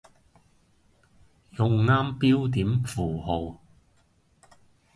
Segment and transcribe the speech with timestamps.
[1.59, 3.59] 用啱標點符號